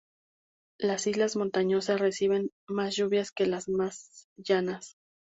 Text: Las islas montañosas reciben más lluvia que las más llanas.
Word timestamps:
Las 0.79 1.05
islas 1.05 1.35
montañosas 1.35 1.99
reciben 1.99 2.49
más 2.67 2.95
lluvia 2.95 3.23
que 3.35 3.45
las 3.45 3.69
más 3.69 4.27
llanas. 4.35 4.97